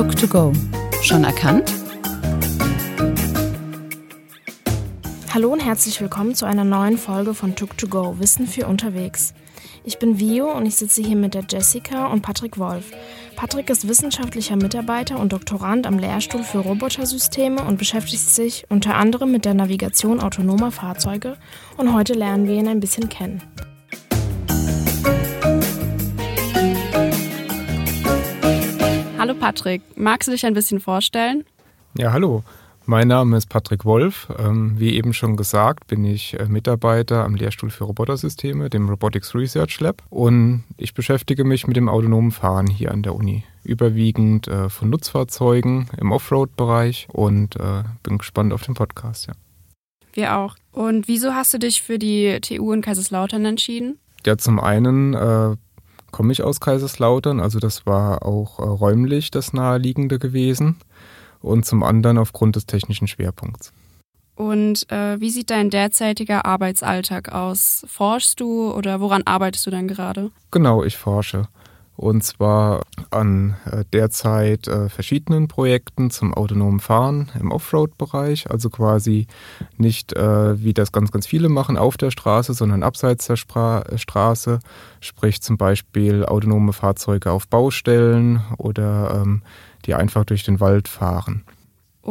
[0.00, 0.52] Took to Go.
[1.02, 1.74] Schon erkannt?
[5.34, 9.34] Hallo und herzlich willkommen zu einer neuen Folge von Took to Go Wissen für unterwegs.
[9.84, 12.90] Ich bin Vio und ich sitze hier mit der Jessica und Patrick Wolf.
[13.36, 19.30] Patrick ist wissenschaftlicher Mitarbeiter und Doktorand am Lehrstuhl für Robotersysteme und beschäftigt sich unter anderem
[19.30, 21.36] mit der Navigation autonomer Fahrzeuge
[21.76, 23.42] und heute lernen wir ihn ein bisschen kennen.
[29.20, 31.44] Hallo Patrick, magst du dich ein bisschen vorstellen?
[31.98, 32.42] Ja, hallo.
[32.86, 34.28] Mein Name ist Patrick Wolf.
[34.38, 39.34] Ähm, wie eben schon gesagt, bin ich äh, Mitarbeiter am Lehrstuhl für Robotersysteme, dem Robotics
[39.34, 40.02] Research Lab.
[40.08, 43.44] Und ich beschäftige mich mit dem autonomen Fahren hier an der Uni.
[43.62, 49.34] Überwiegend äh, von Nutzfahrzeugen im Offroad-Bereich und äh, bin gespannt auf den Podcast, ja.
[50.14, 50.56] Wir auch.
[50.72, 53.98] Und wieso hast du dich für die TU in Kaiserslautern entschieden?
[54.24, 55.56] Ja, zum einen äh,
[56.10, 60.76] komme ich aus Kaiserslautern, also das war auch äh, räumlich das Naheliegende gewesen
[61.40, 63.72] und zum anderen aufgrund des technischen Schwerpunkts.
[64.36, 67.84] Und äh, wie sieht dein derzeitiger Arbeitsalltag aus?
[67.86, 70.30] Forschst du oder woran arbeitest du denn gerade?
[70.50, 71.48] Genau, ich forsche.
[72.00, 78.50] Und zwar an äh, derzeit äh, verschiedenen Projekten zum autonomen Fahren im Offroad-Bereich.
[78.50, 79.26] Also quasi
[79.76, 83.84] nicht, äh, wie das ganz, ganz viele machen, auf der Straße, sondern abseits der Spra
[83.96, 84.60] Straße.
[85.00, 89.42] Sprich zum Beispiel autonome Fahrzeuge auf Baustellen oder ähm,
[89.84, 91.44] die einfach durch den Wald fahren.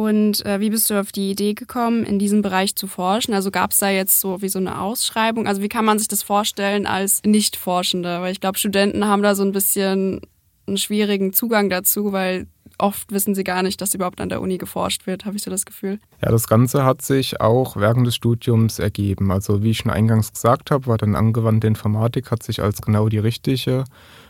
[0.00, 3.34] Und äh, wie bist du auf die Idee gekommen, in diesem Bereich zu forschen?
[3.34, 5.46] Also gab es da jetzt so wie so eine Ausschreibung?
[5.46, 8.22] Also wie kann man sich das vorstellen als Nicht-Forschende?
[8.22, 10.22] Weil ich glaube, Studenten haben da so ein bisschen
[10.66, 12.46] einen schwierigen Zugang dazu, weil
[12.78, 15.50] oft wissen sie gar nicht, dass überhaupt an der Uni geforscht wird, habe ich so
[15.50, 15.98] das Gefühl.
[16.22, 19.30] Ja, das Ganze hat sich auch während des Studiums ergeben.
[19.30, 23.10] Also wie ich schon eingangs gesagt habe, war dann angewandte Informatik, hat sich als genau
[23.10, 23.84] die richtige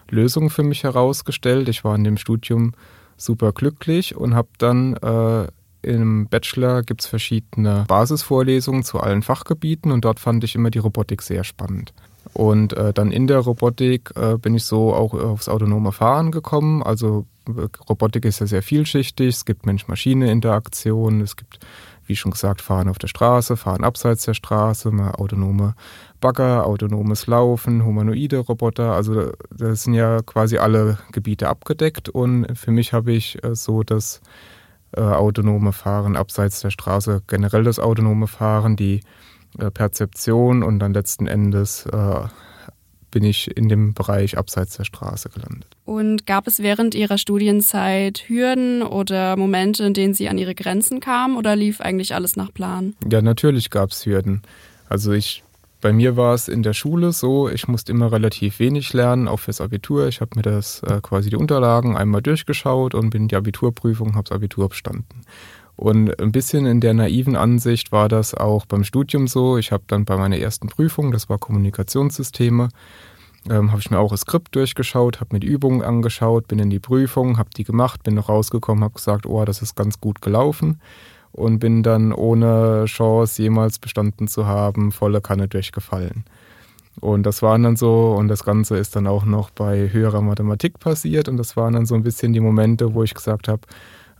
[0.08, 1.68] Lösung für mich herausgestellt.
[1.68, 2.72] Ich war in dem Studium
[3.16, 5.46] super glücklich und habe dann äh,
[5.82, 10.78] im Bachelor gibt es verschiedene Basisvorlesungen zu allen Fachgebieten und dort fand ich immer die
[10.78, 11.92] Robotik sehr spannend.
[12.32, 16.82] Und äh, dann in der Robotik äh, bin ich so auch aufs autonome Fahren gekommen.
[16.82, 19.28] Also äh, Robotik ist ja sehr vielschichtig.
[19.28, 21.58] Es gibt Mensch-Maschine-Interaktion, es gibt
[22.10, 25.74] wie schon gesagt, fahren auf der Straße, fahren abseits der Straße, mal autonome
[26.20, 28.92] Bagger, autonomes Laufen, humanoide Roboter.
[28.92, 33.84] Also das sind ja quasi alle Gebiete abgedeckt und für mich habe ich äh, so
[33.84, 34.20] das
[34.96, 39.00] äh, autonome Fahren abseits der Straße, generell das autonome Fahren, die
[39.58, 42.22] äh, Perzeption und dann letzten Endes äh,
[43.10, 45.66] bin ich in dem Bereich abseits der Straße gelandet.
[45.84, 51.00] Und gab es während Ihrer Studienzeit Hürden oder Momente, in denen Sie an Ihre Grenzen
[51.00, 52.94] kamen oder lief eigentlich alles nach Plan?
[53.10, 54.42] Ja, natürlich gab es Hürden.
[54.88, 55.42] Also ich,
[55.80, 59.38] bei mir war es in der Schule so, ich musste immer relativ wenig lernen, auch
[59.40, 60.08] fürs Abitur.
[60.08, 64.14] Ich habe mir das äh, quasi die Unterlagen einmal durchgeschaut und bin in die Abiturprüfung,
[64.14, 65.22] habe das Abitur bestanden.
[65.76, 69.56] Und ein bisschen in der naiven Ansicht war das auch beim Studium so.
[69.56, 72.68] Ich habe dann bei meiner ersten Prüfung, das war Kommunikationssysteme,
[73.48, 76.68] ähm, habe ich mir auch das Skript durchgeschaut, habe mir die Übungen angeschaut, bin in
[76.68, 80.20] die Prüfung, habe die gemacht, bin noch rausgekommen, habe gesagt, oh, das ist ganz gut
[80.20, 80.78] gelaufen
[81.32, 86.24] und bin dann ohne Chance jemals bestanden zu haben, volle Kanne durchgefallen.
[87.00, 90.78] Und das waren dann so, und das Ganze ist dann auch noch bei höherer Mathematik
[90.80, 93.62] passiert und das waren dann so ein bisschen die Momente, wo ich gesagt habe,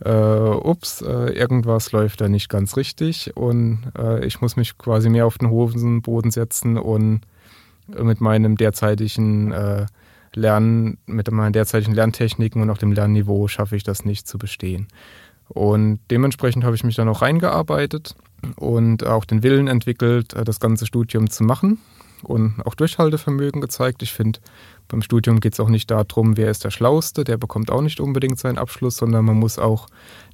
[0.03, 5.09] äh, ups, äh, irgendwas läuft da nicht ganz richtig und äh, ich muss mich quasi
[5.09, 7.21] mehr auf den Hosenboden setzen und
[7.87, 9.85] mit meinem derzeitigen äh,
[10.33, 14.87] Lernen, mit meinen derzeitigen Lerntechniken und auch dem Lernniveau schaffe ich das nicht zu bestehen.
[15.53, 18.15] Und dementsprechend habe ich mich dann auch reingearbeitet
[18.55, 21.77] und auch den Willen entwickelt, äh, das ganze Studium zu machen
[22.23, 24.01] und auch Durchhaltevermögen gezeigt.
[24.01, 24.39] Ich finde,
[24.87, 27.99] beim Studium geht es auch nicht darum, wer ist der Schlauste, der bekommt auch nicht
[27.99, 29.87] unbedingt seinen Abschluss, sondern man muss auch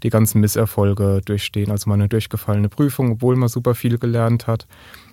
[0.04, 1.72] die ganzen Misserfolge durchstehen.
[1.72, 4.68] Also mal eine durchgefallene Prüfung, obwohl man super viel gelernt hat.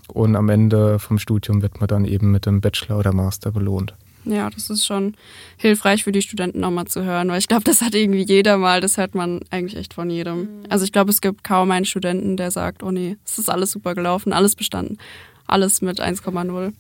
[0.09, 3.95] Und am Ende vom Studium wird man dann eben mit dem Bachelor oder Master belohnt.
[4.25, 5.15] Ja, das ist schon
[5.57, 8.81] hilfreich für die Studenten nochmal zu hören, weil ich glaube, das hat irgendwie jeder mal,
[8.81, 10.41] das hört man eigentlich echt von jedem.
[10.41, 10.49] Mhm.
[10.69, 13.71] Also ich glaube, es gibt kaum einen Studenten, der sagt, oh nee, es ist alles
[13.71, 14.99] super gelaufen, alles bestanden
[15.47, 16.73] alles mit 1,0.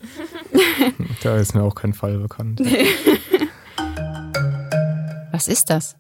[1.23, 2.61] da ist mir auch kein Fall bekannt.
[2.61, 2.87] Nee.
[5.32, 5.97] Was ist das?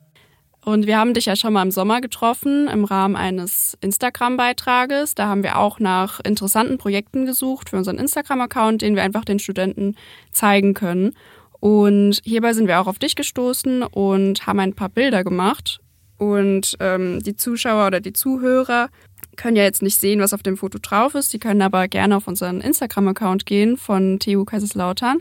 [0.64, 5.14] Und wir haben dich ja schon mal im Sommer getroffen im Rahmen eines Instagram-Beitrages.
[5.14, 9.38] Da haben wir auch nach interessanten Projekten gesucht für unseren Instagram-Account, den wir einfach den
[9.38, 9.94] Studenten
[10.32, 11.14] zeigen können.
[11.60, 15.80] Und hierbei sind wir auch auf dich gestoßen und haben ein paar Bilder gemacht.
[16.16, 18.88] Und ähm, die Zuschauer oder die Zuhörer
[19.36, 21.32] können ja jetzt nicht sehen, was auf dem Foto drauf ist.
[21.34, 25.18] Die können aber gerne auf unseren Instagram-Account gehen von TU Kaiserslautern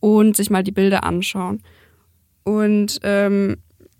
[0.00, 1.62] und sich mal die Bilder anschauen.
[2.42, 3.58] Und ähm,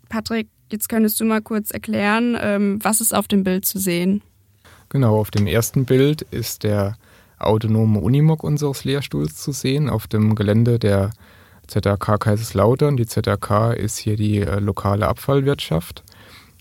[0.09, 4.23] Patrick, Jetzt könntest du mal kurz erklären, ähm, was ist auf dem Bild zu sehen?
[4.89, 6.97] Genau, auf dem ersten Bild ist der
[7.37, 11.11] autonome Unimog unseres Lehrstuhls zu sehen, auf dem Gelände der
[11.67, 12.97] ZRK Kaiserslautern.
[12.97, 16.03] Die ZRK ist hier die äh, lokale Abfallwirtschaft.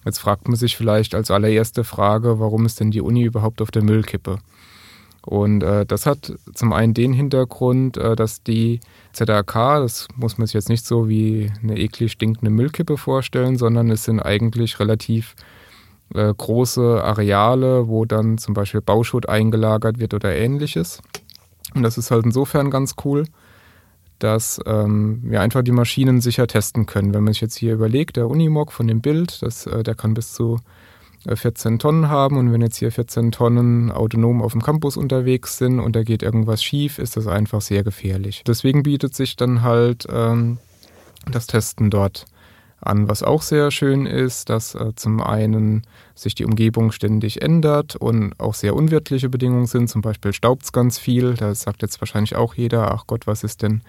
[0.05, 3.71] Jetzt fragt man sich vielleicht als allererste Frage, warum ist denn die Uni überhaupt auf
[3.71, 4.41] der Müllkippe?
[5.25, 8.81] Und äh, das hat zum einen den Hintergrund, äh, dass die
[9.13, 13.91] ZRK, das muss man sich jetzt nicht so wie eine eklig stinkende Müllkippe vorstellen, sondern
[13.91, 15.37] es sind eigentlich relativ
[16.15, 21.01] äh, große Areale, wo dann zum Beispiel Bauschutt eingelagert wird oder ähnliches.
[21.75, 23.25] Und das ist halt insofern ganz cool,
[24.19, 27.15] dass ähm, wir einfach die Maschinen sicher testen können.
[27.15, 30.15] Wenn man sich jetzt hier überlegt, der Unimog von dem Bild, das, äh, der kann
[30.15, 30.59] bis zu
[31.27, 35.59] 14 äh, Tonnen haben und wenn jetzt hier 14 Tonnen autonom auf dem Campus unterwegs
[35.59, 38.43] sind und da geht irgendwas schief, ist das einfach sehr gefährlich.
[38.47, 40.59] Deswegen bietet sich dann halt ähm,
[41.31, 42.27] das Testen dort
[42.83, 43.09] an.
[43.09, 45.83] Was auch sehr schön ist, dass äh, zum einen
[46.15, 49.89] sich die Umgebung ständig ändert und auch sehr unwirtliche Bedingungen sind.
[49.89, 51.35] Zum Beispiel staubt es ganz viel.
[51.35, 53.83] Da sagt jetzt wahrscheinlich auch jeder, ach Gott, was ist denn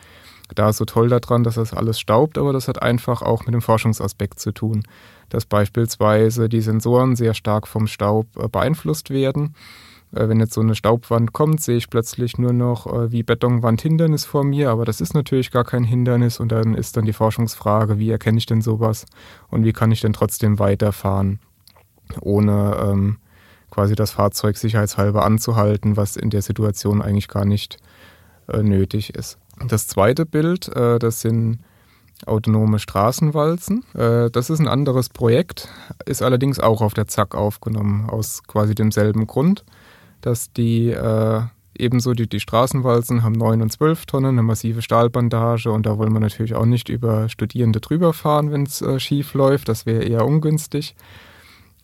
[0.54, 2.38] da so toll daran, dass das alles staubt?
[2.38, 4.84] Aber das hat einfach auch mit dem Forschungsaspekt zu tun,
[5.34, 9.56] dass beispielsweise die Sensoren sehr stark vom Staub äh, beeinflusst werden
[10.14, 13.82] äh, wenn jetzt so eine Staubwand kommt, sehe ich plötzlich nur noch äh, wie Betonwand
[13.82, 17.14] Hindernis vor mir, aber das ist natürlich gar kein Hindernis und dann ist dann die
[17.14, 19.06] Forschungsfrage, wie erkenne ich denn sowas
[19.50, 21.40] und wie kann ich denn trotzdem weiterfahren,
[22.22, 23.18] ohne ähm,
[23.72, 27.78] quasi das Fahrzeug sicherheitshalber anzuhalten, was in der Situation eigentlich gar nicht
[28.48, 29.40] äh, nötig ist.
[29.68, 31.60] Das zweite Bild, äh, das sind
[32.26, 33.84] autonome Straßenwalzen.
[33.94, 35.70] Äh, das ist ein anderes Projekt,
[36.06, 39.64] ist allerdings auch auf der Zack aufgenommen, aus quasi demselben Grund
[40.24, 41.42] dass die äh,
[41.78, 46.14] ebenso die, die Straßenwalzen haben 9 und 12 Tonnen, eine massive Stahlbandage und da wollen
[46.14, 49.70] wir natürlich auch nicht über Studierende drüber fahren, wenn es äh, schief läuft.
[49.70, 50.96] Das wäre eher ungünstig.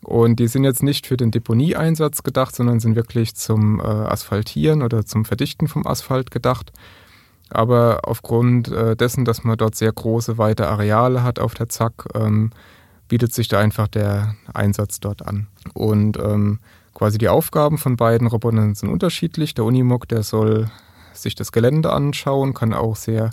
[0.02, 5.04] Und die sind jetzt nicht für den Deponieeinsatz gedacht, sondern sind wirklich zum Asphaltieren oder
[5.04, 6.72] zum Verdichten vom Asphalt gedacht.
[7.50, 12.06] Aber aufgrund äh, dessen, dass man dort sehr große, weite Areale hat auf der Zack,
[12.14, 12.50] ähm,
[13.08, 15.48] bietet sich da einfach der Einsatz dort an.
[15.74, 16.60] Und ähm,
[16.94, 19.54] quasi die Aufgaben von beiden Robotern sind unterschiedlich.
[19.54, 20.70] Der Unimog, der soll
[21.12, 23.30] sich das Gelände anschauen, kann auch sehr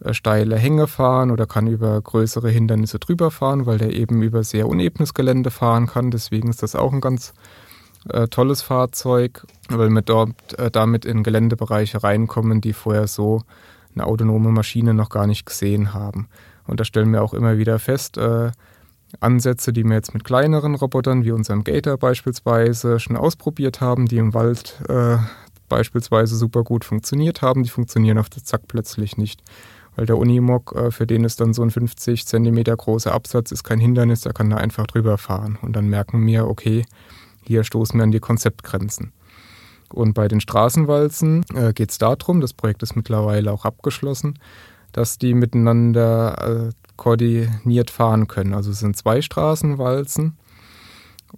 [0.00, 4.42] äh, steile Hänge fahren oder kann über größere Hindernisse drüber fahren, weil der eben über
[4.42, 6.10] sehr unebenes Gelände fahren kann.
[6.10, 7.34] Deswegen ist das auch ein ganz
[8.08, 13.42] äh, tolles Fahrzeug, weil wir dort äh, damit in Geländebereiche reinkommen, die vorher so
[13.94, 16.28] eine autonome Maschine noch gar nicht gesehen haben.
[16.66, 18.50] Und da stellen wir auch immer wieder fest, äh,
[19.20, 24.16] Ansätze, die wir jetzt mit kleineren Robotern wie unserem Gator beispielsweise schon ausprobiert haben, die
[24.16, 25.18] im Wald äh,
[25.68, 29.42] beispielsweise super gut funktioniert haben, die funktionieren auf der Zack plötzlich nicht.
[29.96, 33.62] Weil der Unimog, äh, für den ist dann so ein 50 Zentimeter großer Absatz, ist
[33.62, 35.58] kein Hindernis, da kann da einfach drüber fahren.
[35.62, 36.84] Und dann merken wir, okay,
[37.44, 39.12] hier stoßen wir an die Konzeptgrenzen.
[39.92, 44.38] Und bei den Straßenwalzen äh, geht es darum, das Projekt ist mittlerweile auch abgeschlossen,
[44.92, 48.54] dass die miteinander äh, koordiniert fahren können.
[48.54, 50.36] Also es sind zwei Straßenwalzen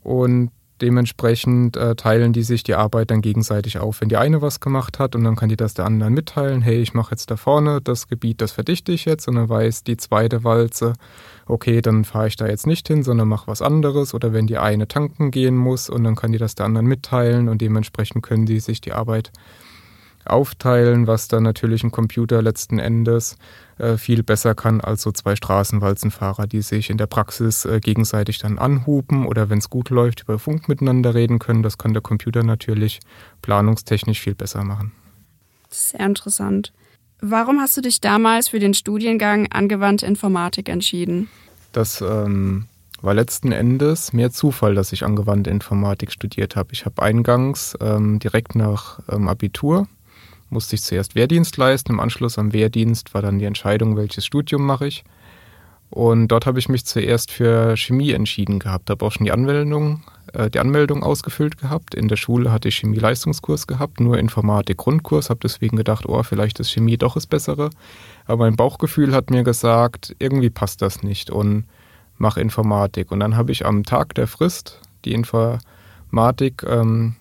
[0.03, 0.51] und
[0.81, 4.01] dementsprechend äh, teilen die sich die Arbeit dann gegenseitig auf.
[4.01, 6.81] Wenn die eine was gemacht hat und dann kann die das der anderen mitteilen, hey,
[6.81, 9.29] ich mache jetzt da vorne das Gebiet, das verdichte ich jetzt.
[9.29, 10.95] Und dann weiß die zweite Walze,
[11.47, 14.15] okay, dann fahre ich da jetzt nicht hin, sondern mache was anderes.
[14.15, 17.49] Oder wenn die eine tanken gehen muss und dann kann die das der anderen mitteilen.
[17.49, 19.33] Und dementsprechend können die sich die Arbeit
[20.27, 23.37] aufteilen, was dann natürlich ein Computer letzten Endes
[23.79, 28.39] äh, viel besser kann als so zwei Straßenwalzenfahrer, die sich in der Praxis äh, gegenseitig
[28.39, 31.63] dann anhupen oder wenn es gut läuft, über Funk miteinander reden können.
[31.63, 33.01] Das kann der Computer natürlich
[33.43, 34.93] planungstechnisch viel besser machen.
[35.69, 36.73] Sehr interessant.
[37.21, 41.29] Warum hast du dich damals für den Studiengang Angewandte Informatik entschieden?
[41.73, 42.67] Das ähm,
[43.01, 46.71] war letzten Endes mehr Zufall, dass ich angewandte Informatik studiert habe.
[46.73, 49.87] Ich habe eingangs ähm, direkt nach ähm, Abitur
[50.51, 51.93] musste ich zuerst Wehrdienst leisten.
[51.93, 55.05] Im Anschluss am Wehrdienst war dann die Entscheidung, welches Studium mache ich.
[55.91, 58.91] Und dort habe ich mich zuerst für Chemie entschieden gehabt.
[58.91, 61.95] Habe auch schon die Anmeldung, äh, die Anmeldung ausgefüllt gehabt.
[61.95, 65.31] In der Schule hatte ich Chemie-Leistungskurs gehabt, nur Informatik-Grundkurs.
[65.31, 67.71] Habe deswegen gedacht, oh, vielleicht ist Chemie doch das Bessere.
[68.27, 71.65] Aber mein Bauchgefühl hat mir gesagt, irgendwie passt das nicht und
[72.19, 73.13] mach Informatik.
[73.13, 77.15] Und dann habe ich am Tag der Frist die Informatik ähm,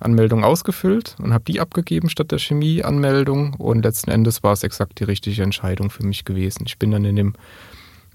[0.00, 4.98] Anmeldung ausgefüllt und habe die abgegeben statt der Chemie-Anmeldung und letzten Endes war es exakt
[4.98, 6.64] die richtige Entscheidung für mich gewesen.
[6.66, 7.34] Ich bin dann in dem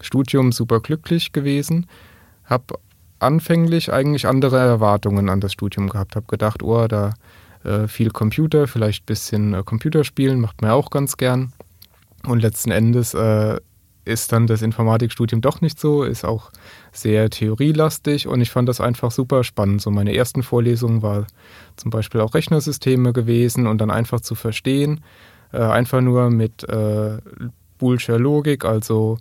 [0.02, 1.88] Studium super glücklich gewesen,
[2.46, 2.76] habe
[3.20, 7.14] anfänglich eigentlich andere Erwartungen an das Studium gehabt, habe gedacht, oh, da
[7.64, 11.54] äh, viel Computer, vielleicht ein bisschen äh, Computerspielen, macht man auch ganz gern.
[12.26, 13.60] Und letzten Endes äh,
[14.06, 16.52] ist dann das Informatikstudium doch nicht so, ist auch
[16.92, 19.82] sehr theorielastig und ich fand das einfach super spannend.
[19.82, 21.26] So meine ersten Vorlesungen war
[21.76, 25.04] zum Beispiel auch Rechnersysteme gewesen und dann einfach zu verstehen,
[25.52, 27.18] äh, einfach nur mit äh,
[27.80, 29.18] Boolscher Logik, also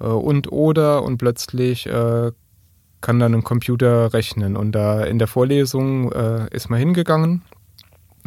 [0.00, 2.30] äh, und oder und plötzlich äh,
[3.00, 4.56] kann dann ein Computer rechnen.
[4.56, 7.42] Und da in der Vorlesung äh, ist man hingegangen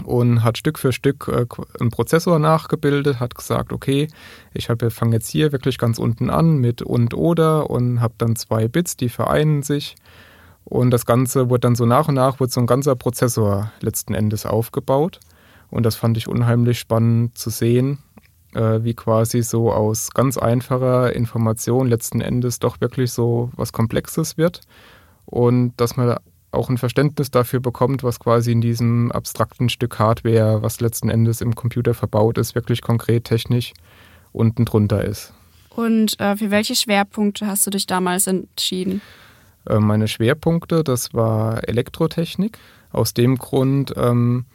[0.04, 1.46] und hat Stück für Stück äh,
[1.80, 4.08] einen Prozessor nachgebildet, hat gesagt, okay,
[4.54, 8.68] ich fange jetzt hier wirklich ganz unten an mit und oder und habe dann zwei
[8.68, 9.96] Bits, die vereinen sich.
[10.66, 14.14] Und das Ganze wird dann so nach und nach, wird so ein ganzer Prozessor letzten
[14.14, 15.20] Endes aufgebaut.
[15.72, 18.00] Und das fand ich unheimlich spannend zu sehen,
[18.54, 24.38] äh, wie quasi so aus ganz einfacher Information letzten Endes doch wirklich so was Komplexes
[24.38, 24.62] wird.
[25.26, 26.18] Und dass man
[26.52, 31.42] auch ein Verständnis dafür bekommt, was quasi in diesem abstrakten Stück Hardware, was letzten Endes
[31.42, 33.74] im Computer verbaut ist, wirklich konkret technisch
[34.32, 35.34] unten drunter ist.
[35.70, 39.02] Und äh, für welche Schwerpunkte hast du dich damals entschieden?
[39.68, 42.58] Äh, meine Schwerpunkte, das war Elektrotechnik.
[42.92, 44.46] Aus dem Grund, ähm,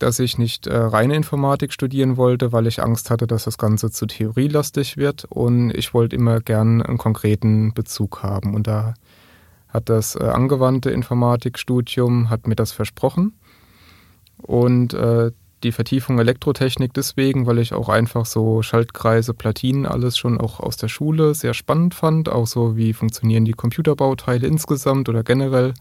[0.00, 3.90] dass ich nicht äh, reine Informatik studieren wollte, weil ich Angst hatte, dass das Ganze
[3.90, 8.54] zu theorielastig wird und ich wollte immer gern einen konkreten Bezug haben.
[8.54, 8.94] Und da
[9.72, 13.34] hat das äh, angewandte Informatikstudium hat mir das versprochen.
[14.36, 15.30] Und äh,
[15.62, 20.76] die Vertiefung Elektrotechnik deswegen, weil ich auch einfach so Schaltkreise, Platinen, alles schon auch aus
[20.76, 25.74] der Schule sehr spannend fand, auch so wie funktionieren die Computerbauteile insgesamt oder generell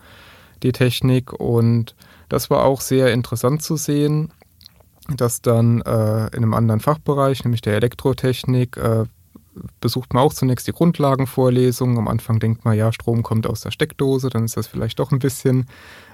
[0.64, 1.34] die Technik.
[1.34, 1.96] Und
[2.30, 4.32] das war auch sehr interessant zu sehen,
[5.18, 9.06] dass dann äh, in einem anderen Fachbereich, nämlich der Elektrotechnik, äh,
[9.80, 11.98] besucht man auch zunächst die Grundlagenvorlesung.
[11.98, 15.12] Am Anfang denkt man, ja, Strom kommt aus der Steckdose, dann ist das vielleicht doch
[15.12, 15.66] ein bisschen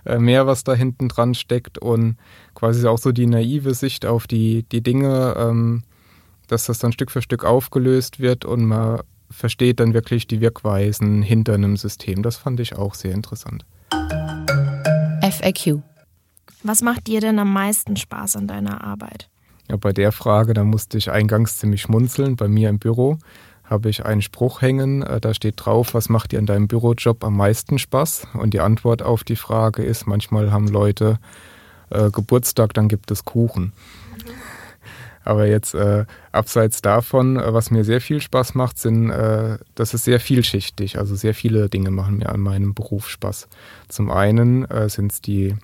[0.06, 2.17] äh, mehr, was da hinten dran steckt und
[2.56, 5.84] quasi auch so die naive Sicht auf die, die Dinge, ähm,
[6.48, 11.22] dass das dann Stück für Stück aufgelöst wird und man versteht dann wirklich die Wirkweisen
[11.22, 12.24] hinter einem System.
[12.24, 13.65] Das fand ich auch sehr interessant.
[15.22, 15.82] FAQ.
[16.63, 19.29] Was macht dir denn am meisten Spaß an deiner Arbeit?
[19.70, 22.36] Ja, bei der Frage, da musste ich eingangs ziemlich schmunzeln.
[22.36, 23.18] Bei mir im Büro
[23.66, 27.24] habe ich einen Spruch hängen, äh, da steht drauf, was macht dir an deinem Bürojob
[27.24, 28.28] am meisten Spaß?
[28.34, 31.20] Und die Antwort auf die Frage ist, manchmal haben Leute
[31.90, 33.74] äh, Geburtstag, dann gibt es Kuchen.
[35.26, 39.94] Aber jetzt äh, abseits davon, äh, was mir sehr viel Spaß macht, sind, äh, das
[39.94, 40.98] ist sehr vielschichtig.
[40.98, 43.50] Also sehr viele Dinge machen mir an meinem Beruf Spaß.
[43.90, 45.56] Zum einen äh, sind es die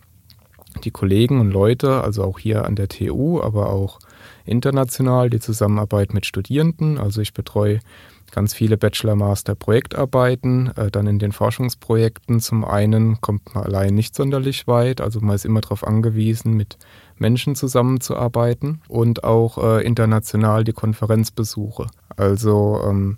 [0.81, 3.99] die Kollegen und Leute, also auch hier an der TU, aber auch
[4.45, 6.97] international, die Zusammenarbeit mit Studierenden.
[6.97, 7.79] Also ich betreue
[8.33, 10.71] ganz viele Bachelor-Master-Projektarbeiten.
[10.75, 15.35] Äh, dann in den Forschungsprojekten zum einen kommt man allein nicht sonderlich weit, also man
[15.35, 16.77] ist immer darauf angewiesen, mit
[17.17, 21.87] Menschen zusammenzuarbeiten und auch äh, international die Konferenzbesuche.
[22.17, 23.17] Also ähm,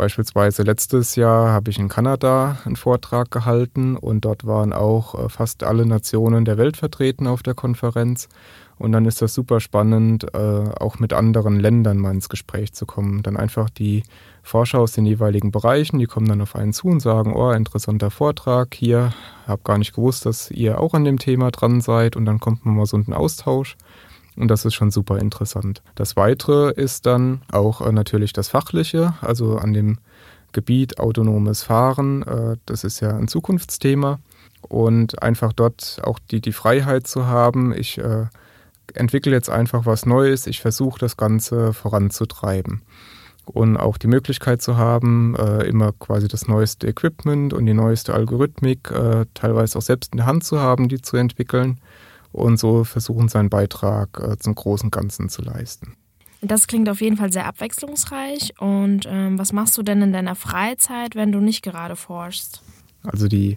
[0.00, 5.28] Beispielsweise letztes Jahr habe ich in Kanada einen Vortrag gehalten und dort waren auch äh,
[5.28, 8.30] fast alle Nationen der Welt vertreten auf der Konferenz.
[8.78, 12.86] Und dann ist das super spannend, äh, auch mit anderen Ländern mal ins Gespräch zu
[12.86, 13.22] kommen.
[13.22, 14.02] Dann einfach die
[14.42, 18.10] Forscher aus den jeweiligen Bereichen, die kommen dann auf einen zu und sagen, oh, interessanter
[18.10, 19.12] Vortrag hier,
[19.46, 22.16] habe gar nicht gewusst, dass ihr auch an dem Thema dran seid.
[22.16, 23.76] Und dann kommt man mal so einen Austausch.
[24.36, 25.82] Und das ist schon super interessant.
[25.94, 29.98] Das Weitere ist dann auch äh, natürlich das Fachliche, also an dem
[30.52, 32.22] Gebiet autonomes Fahren.
[32.22, 34.20] Äh, das ist ja ein Zukunftsthema.
[34.62, 38.26] Und einfach dort auch die, die Freiheit zu haben, ich äh,
[38.94, 42.82] entwickle jetzt einfach was Neues, ich versuche das Ganze voranzutreiben.
[43.46, 48.14] Und auch die Möglichkeit zu haben, äh, immer quasi das neueste Equipment und die neueste
[48.14, 51.80] Algorithmik äh, teilweise auch selbst in der Hand zu haben, die zu entwickeln
[52.32, 55.96] und so versuchen, seinen Beitrag äh, zum großen Ganzen zu leisten.
[56.42, 58.54] Das klingt auf jeden Fall sehr abwechslungsreich.
[58.60, 62.62] Und ähm, was machst du denn in deiner Freizeit, wenn du nicht gerade forschst?
[63.02, 63.56] Also die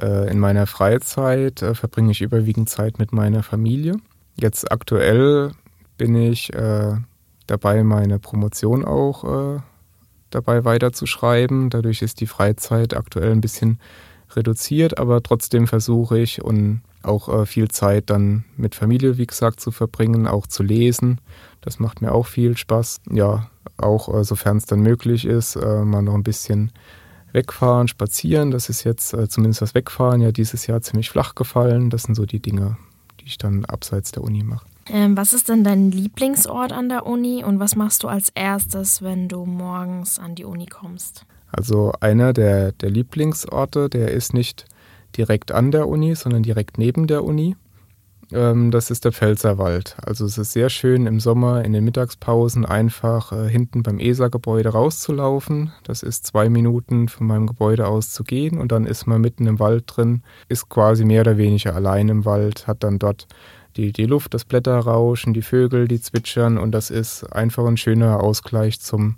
[0.00, 3.96] äh, in meiner Freizeit äh, verbringe ich überwiegend Zeit mit meiner Familie.
[4.36, 5.52] Jetzt aktuell
[5.98, 6.94] bin ich äh,
[7.46, 9.60] dabei, meine Promotion auch äh,
[10.30, 11.70] dabei weiterzuschreiben.
[11.70, 13.78] Dadurch ist die Freizeit aktuell ein bisschen
[14.34, 19.60] reduziert, aber trotzdem versuche ich und auch äh, viel Zeit dann mit Familie, wie gesagt,
[19.60, 21.20] zu verbringen, auch zu lesen.
[21.60, 23.00] Das macht mir auch viel Spaß.
[23.10, 26.72] Ja, auch äh, sofern es dann möglich ist, äh, mal noch ein bisschen
[27.32, 28.50] wegfahren, spazieren.
[28.50, 31.90] Das ist jetzt äh, zumindest das Wegfahren ja dieses Jahr ziemlich flach gefallen.
[31.90, 32.76] Das sind so die Dinge,
[33.20, 34.66] die ich dann abseits der Uni mache.
[34.88, 39.02] Ähm, was ist denn dein Lieblingsort an der Uni und was machst du als erstes,
[39.02, 41.24] wenn du morgens an die Uni kommst?
[41.52, 44.64] Also einer der, der Lieblingsorte, der ist nicht
[45.16, 47.56] direkt an der Uni, sondern direkt neben der Uni.
[48.32, 49.96] Ähm, das ist der Pfälzerwald.
[50.04, 54.70] Also es ist sehr schön im Sommer in den Mittagspausen einfach äh, hinten beim ESA-Gebäude
[54.70, 55.72] rauszulaufen.
[55.84, 59.46] Das ist zwei Minuten von meinem Gebäude aus zu gehen und dann ist man mitten
[59.46, 63.26] im Wald drin, ist quasi mehr oder weniger allein im Wald, hat dann dort
[63.76, 68.22] die, die Luft, das Blätterrauschen, die Vögel, die zwitschern und das ist einfach ein schöner
[68.22, 69.16] Ausgleich zum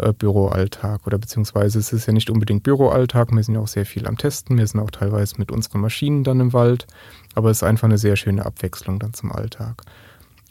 [0.00, 3.86] äh, Büroalltag oder beziehungsweise es ist ja nicht unbedingt Büroalltag, wir sind ja auch sehr
[3.86, 6.86] viel am Testen, wir sind auch teilweise mit unseren Maschinen dann im Wald,
[7.34, 9.82] aber es ist einfach eine sehr schöne Abwechslung dann zum Alltag.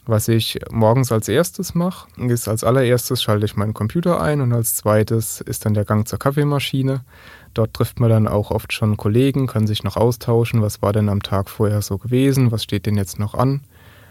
[0.06, 4.52] Was ich morgens als erstes mache, ist als allererstes schalte ich meinen Computer ein und
[4.52, 7.04] als zweites ist dann der Gang zur Kaffeemaschine.
[7.54, 11.08] Dort trifft man dann auch oft schon Kollegen, kann sich noch austauschen, was war denn
[11.08, 13.60] am Tag vorher so gewesen, was steht denn jetzt noch an.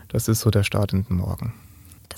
[0.09, 1.53] Das ist so der Start in den Morgen.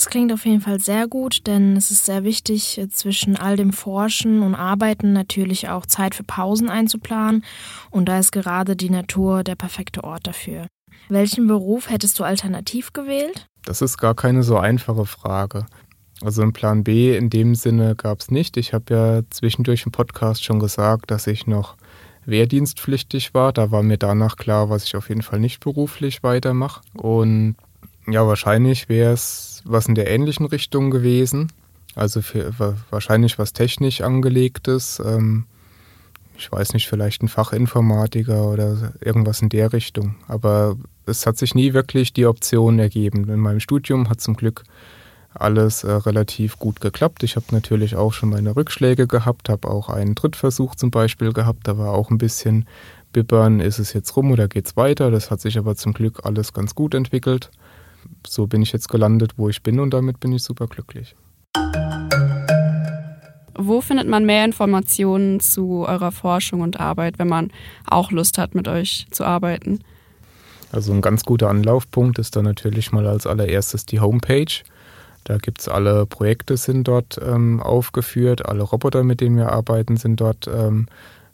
[0.01, 3.55] Das klingt auf jeden Fall sehr gut, denn es ist sehr wichtig, äh, zwischen all
[3.55, 7.45] dem Forschen und Arbeiten natürlich auch Zeit für Pausen einzuplanen.
[7.91, 10.65] Und da ist gerade die Natur der perfekte Ort dafür.
[11.07, 13.45] Welchen Beruf hättest du alternativ gewählt?
[13.63, 15.67] Das ist gar keine so einfache Frage.
[16.23, 18.57] Also einen Plan B in dem Sinne gab es nicht.
[18.57, 21.77] Ich habe ja zwischendurch im Podcast schon gesagt, dass ich noch
[22.25, 23.53] wehrdienstpflichtig war.
[23.53, 26.81] Da war mir danach klar, was ich auf jeden Fall nicht beruflich weitermache.
[26.93, 27.55] Und
[28.07, 31.51] ja, wahrscheinlich wäre es was in der ähnlichen Richtung gewesen.
[31.95, 32.53] Also für,
[32.89, 35.01] wahrscheinlich was technisch angelegtes.
[35.03, 35.45] Ähm,
[36.37, 40.15] ich weiß nicht, vielleicht ein Fachinformatiker oder irgendwas in der Richtung.
[40.27, 40.75] Aber
[41.05, 43.29] es hat sich nie wirklich die Option ergeben.
[43.29, 44.63] In meinem Studium hat zum Glück
[45.33, 47.23] alles äh, relativ gut geklappt.
[47.23, 51.67] Ich habe natürlich auch schon meine Rückschläge gehabt, habe auch einen Drittversuch zum Beispiel gehabt.
[51.67, 52.65] Da war auch ein bisschen
[53.13, 55.11] bibbern, ist es jetzt rum oder geht es weiter.
[55.11, 57.51] Das hat sich aber zum Glück alles ganz gut entwickelt
[58.25, 61.15] so bin ich jetzt gelandet, wo ich bin und damit bin ich super glücklich.
[63.57, 67.51] Wo findet man mehr Informationen zu eurer Forschung und Arbeit, wenn man
[67.85, 69.79] auch Lust hat, mit euch zu arbeiten?
[70.71, 74.63] Also ein ganz guter Anlaufpunkt ist dann natürlich mal als allererstes die Homepage.
[75.25, 79.97] Da gibt es alle Projekte sind dort ähm, aufgeführt, alle Roboter, mit denen wir arbeiten,
[79.97, 80.87] sind dort ähm,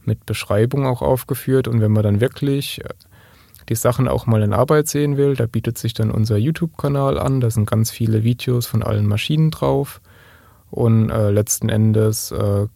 [0.04, 1.68] mit Beschreibung auch aufgeführt.
[1.68, 2.82] Und wenn man dann wirklich
[3.70, 7.42] die Sachen auch mal in Arbeit sehen will, da bietet sich dann unser YouTube-Kanal an.
[7.42, 10.02] Da sind ganz viele Videos von allen Maschinen drauf.
[10.72, 12.68] Und äh, letzten Endes äh,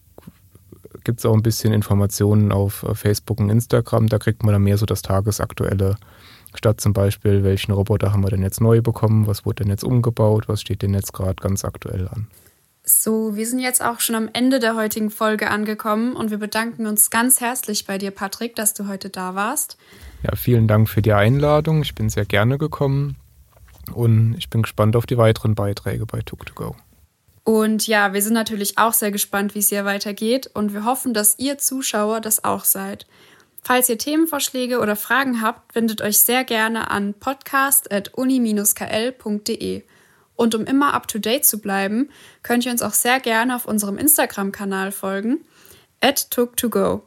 [1.03, 4.07] gibt es auch ein bisschen Informationen auf äh, Facebook und Instagram.
[4.07, 5.95] Da kriegt man dann mehr so das Tagesaktuelle.
[6.53, 9.85] Statt zum Beispiel, welchen Roboter haben wir denn jetzt neu bekommen, was wurde denn jetzt
[9.85, 12.27] umgebaut, was steht denn jetzt gerade ganz aktuell an.
[12.83, 16.87] So, wir sind jetzt auch schon am Ende der heutigen Folge angekommen und wir bedanken
[16.87, 19.77] uns ganz herzlich bei dir, Patrick, dass du heute da warst.
[20.23, 21.83] Ja, vielen Dank für die Einladung.
[21.83, 23.17] Ich bin sehr gerne gekommen
[23.93, 26.75] und ich bin gespannt auf die weiteren Beiträge bei Tuk2Go.
[27.43, 31.13] Und ja, wir sind natürlich auch sehr gespannt, wie es hier weitergeht und wir hoffen,
[31.13, 33.07] dass ihr Zuschauer das auch seid.
[33.63, 39.83] Falls ihr Themenvorschläge oder Fragen habt, wendet euch sehr gerne an podcast.uni-kl.de.
[40.35, 42.09] Und um immer up to date zu bleiben,
[42.43, 45.45] könnt ihr uns auch sehr gerne auf unserem Instagram-Kanal folgen,
[45.99, 47.01] at took2go.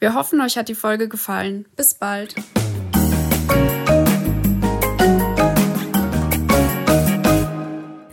[0.00, 1.66] Wir hoffen, euch hat die Folge gefallen.
[1.76, 2.34] Bis bald.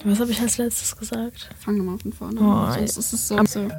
[0.04, 1.50] Was habe ich als letztes gesagt?
[1.60, 2.46] Fangen wir mal von vorne an.
[2.46, 3.70] Oh, Sonst ist es so.